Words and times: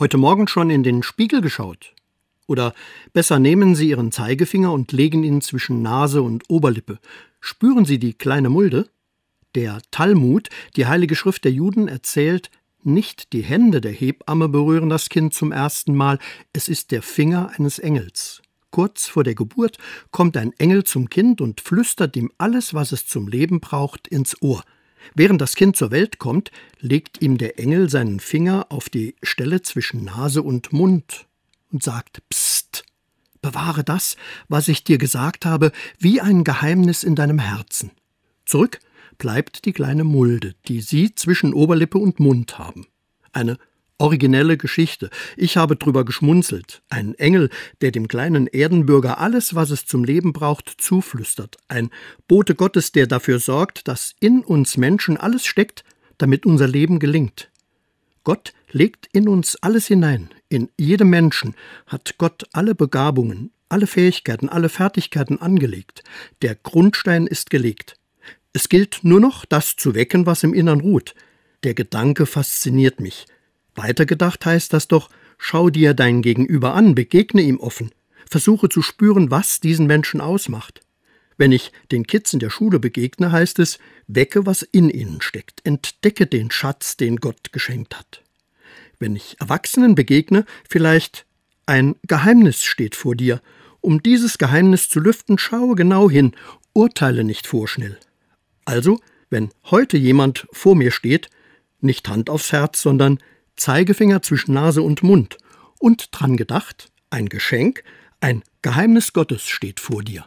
Heute 0.00 0.16
Morgen 0.16 0.48
schon 0.48 0.70
in 0.70 0.82
den 0.82 1.02
Spiegel 1.02 1.42
geschaut? 1.42 1.94
Oder 2.46 2.72
besser 3.12 3.38
nehmen 3.38 3.74
Sie 3.74 3.90
Ihren 3.90 4.12
Zeigefinger 4.12 4.72
und 4.72 4.92
legen 4.92 5.24
ihn 5.24 5.42
zwischen 5.42 5.82
Nase 5.82 6.22
und 6.22 6.44
Oberlippe. 6.48 6.98
Spüren 7.38 7.84
Sie 7.84 7.98
die 7.98 8.14
kleine 8.14 8.48
Mulde? 8.48 8.88
Der 9.54 9.82
Talmud, 9.90 10.48
die 10.74 10.86
heilige 10.86 11.14
Schrift 11.14 11.44
der 11.44 11.52
Juden, 11.52 11.86
erzählt, 11.86 12.50
nicht 12.82 13.34
die 13.34 13.42
Hände 13.42 13.82
der 13.82 13.92
Hebamme 13.92 14.48
berühren 14.48 14.88
das 14.88 15.10
Kind 15.10 15.34
zum 15.34 15.52
ersten 15.52 15.94
Mal, 15.94 16.18
es 16.54 16.70
ist 16.70 16.92
der 16.92 17.02
Finger 17.02 17.52
eines 17.58 17.78
Engels. 17.78 18.40
Kurz 18.70 19.06
vor 19.06 19.22
der 19.22 19.34
Geburt 19.34 19.76
kommt 20.12 20.38
ein 20.38 20.54
Engel 20.56 20.84
zum 20.84 21.10
Kind 21.10 21.42
und 21.42 21.60
flüstert 21.60 22.16
ihm 22.16 22.32
alles, 22.38 22.72
was 22.72 22.92
es 22.92 23.06
zum 23.06 23.28
Leben 23.28 23.60
braucht, 23.60 24.08
ins 24.08 24.40
Ohr. 24.40 24.64
Während 25.14 25.40
das 25.40 25.54
Kind 25.54 25.76
zur 25.76 25.90
Welt 25.90 26.18
kommt, 26.18 26.50
legt 26.80 27.22
ihm 27.22 27.38
der 27.38 27.58
Engel 27.58 27.88
seinen 27.88 28.20
Finger 28.20 28.66
auf 28.68 28.88
die 28.88 29.14
Stelle 29.22 29.62
zwischen 29.62 30.04
Nase 30.04 30.42
und 30.42 30.72
Mund 30.72 31.26
und 31.72 31.82
sagt 31.82 32.22
Psst, 32.28 32.84
bewahre 33.42 33.84
das, 33.84 34.16
was 34.48 34.68
ich 34.68 34.84
dir 34.84 34.98
gesagt 34.98 35.46
habe, 35.46 35.72
wie 35.98 36.20
ein 36.20 36.44
Geheimnis 36.44 37.02
in 37.02 37.14
deinem 37.14 37.38
Herzen. 37.38 37.90
Zurück 38.44 38.80
bleibt 39.18 39.64
die 39.64 39.72
kleine 39.72 40.04
Mulde, 40.04 40.54
die 40.68 40.80
sie 40.80 41.14
zwischen 41.14 41.54
Oberlippe 41.54 41.98
und 41.98 42.20
Mund 42.20 42.58
haben. 42.58 42.86
Eine 43.32 43.58
originelle 44.00 44.56
Geschichte. 44.56 45.10
Ich 45.36 45.56
habe 45.56 45.76
drüber 45.76 46.04
geschmunzelt. 46.04 46.82
Ein 46.88 47.14
Engel, 47.14 47.50
der 47.80 47.90
dem 47.90 48.08
kleinen 48.08 48.46
Erdenbürger 48.46 49.18
alles, 49.18 49.54
was 49.54 49.70
es 49.70 49.86
zum 49.86 50.04
Leben 50.04 50.32
braucht, 50.32 50.74
zuflüstert. 50.78 51.58
Ein 51.68 51.90
Bote 52.26 52.54
Gottes, 52.54 52.92
der 52.92 53.06
dafür 53.06 53.38
sorgt, 53.38 53.86
dass 53.88 54.14
in 54.20 54.40
uns 54.40 54.76
Menschen 54.76 55.16
alles 55.16 55.46
steckt, 55.46 55.84
damit 56.18 56.46
unser 56.46 56.66
Leben 56.66 56.98
gelingt. 56.98 57.50
Gott 58.24 58.52
legt 58.70 59.08
in 59.12 59.28
uns 59.28 59.56
alles 59.56 59.86
hinein. 59.86 60.30
In 60.48 60.68
jedem 60.78 61.10
Menschen 61.10 61.54
hat 61.86 62.16
Gott 62.18 62.44
alle 62.52 62.74
Begabungen, 62.74 63.50
alle 63.68 63.86
Fähigkeiten, 63.86 64.48
alle 64.48 64.68
Fertigkeiten 64.68 65.40
angelegt. 65.40 66.02
Der 66.42 66.54
Grundstein 66.54 67.26
ist 67.26 67.50
gelegt. 67.50 67.96
Es 68.52 68.68
gilt 68.68 69.00
nur 69.02 69.20
noch, 69.20 69.44
das 69.44 69.76
zu 69.76 69.94
wecken, 69.94 70.26
was 70.26 70.42
im 70.42 70.54
Innern 70.54 70.80
ruht. 70.80 71.14
Der 71.62 71.74
Gedanke 71.74 72.26
fasziniert 72.26 73.00
mich. 73.00 73.26
Weitergedacht 73.82 74.44
heißt 74.44 74.74
das 74.74 74.88
doch, 74.88 75.08
schau 75.38 75.70
dir 75.70 75.94
dein 75.94 76.20
Gegenüber 76.20 76.74
an, 76.74 76.94
begegne 76.94 77.40
ihm 77.40 77.58
offen, 77.58 77.90
versuche 78.28 78.68
zu 78.68 78.82
spüren, 78.82 79.30
was 79.30 79.60
diesen 79.60 79.86
Menschen 79.86 80.20
ausmacht. 80.20 80.82
Wenn 81.38 81.50
ich 81.50 81.72
den 81.90 82.06
Kids 82.06 82.34
in 82.34 82.40
der 82.40 82.50
Schule 82.50 82.78
begegne, 82.78 83.32
heißt 83.32 83.58
es, 83.60 83.78
wecke, 84.06 84.44
was 84.44 84.60
in 84.60 84.90
ihnen 84.90 85.22
steckt, 85.22 85.62
entdecke 85.64 86.26
den 86.26 86.50
Schatz, 86.50 86.98
den 86.98 87.16
Gott 87.16 87.52
geschenkt 87.52 87.98
hat. 87.98 88.22
Wenn 88.98 89.16
ich 89.16 89.36
Erwachsenen 89.40 89.94
begegne, 89.94 90.44
vielleicht 90.68 91.24
ein 91.64 91.96
Geheimnis 92.06 92.62
steht 92.62 92.94
vor 92.94 93.16
dir. 93.16 93.40
Um 93.80 94.02
dieses 94.02 94.36
Geheimnis 94.36 94.90
zu 94.90 95.00
lüften, 95.00 95.38
schaue 95.38 95.74
genau 95.74 96.10
hin, 96.10 96.32
urteile 96.74 97.24
nicht 97.24 97.46
vorschnell. 97.46 97.98
Also, 98.66 99.00
wenn 99.30 99.48
heute 99.70 99.96
jemand 99.96 100.46
vor 100.52 100.76
mir 100.76 100.90
steht, 100.90 101.30
nicht 101.80 102.06
Hand 102.08 102.28
aufs 102.28 102.52
Herz, 102.52 102.82
sondern 102.82 103.18
Zeigefinger 103.60 104.22
zwischen 104.22 104.54
Nase 104.54 104.80
und 104.80 105.02
Mund 105.02 105.36
und 105.78 106.08
dran 106.12 106.38
gedacht, 106.38 106.90
ein 107.10 107.28
Geschenk, 107.28 107.84
ein 108.20 108.42
Geheimnis 108.62 109.12
Gottes 109.12 109.46
steht 109.46 109.80
vor 109.80 110.02
dir. 110.02 110.24